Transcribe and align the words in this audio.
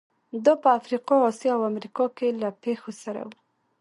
دا 0.45 0.53
په 0.61 0.69
افریقا، 0.79 1.15
اسیا 1.29 1.51
او 1.57 1.63
امریکا 1.71 2.05
کې 2.17 2.27
له 2.41 2.49
پېښو 2.63 2.91
سره 3.03 3.21
وو. 3.27 3.35